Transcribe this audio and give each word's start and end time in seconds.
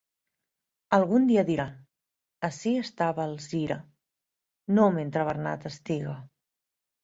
Algun 0.97 1.27
dia 1.31 1.43
diran: 1.49 1.75
—Ací 2.49 2.73
estava 2.85 3.27
Alzira. 3.27 3.79
—No, 4.75 4.91
mentre 4.99 5.31
Bernat 5.33 5.73
estiga. 5.75 6.21